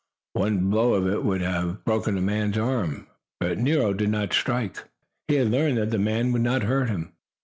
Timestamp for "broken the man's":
1.85-2.57